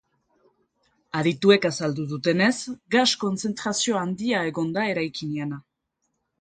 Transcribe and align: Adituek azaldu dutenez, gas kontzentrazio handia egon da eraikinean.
Adituek 1.19 1.67
azaldu 1.69 2.07
dutenez, 2.15 2.49
gas 2.97 3.05
kontzentrazio 3.27 4.01
handia 4.03 4.43
egon 4.51 4.75
da 4.81 4.91
eraikinean. 4.97 5.57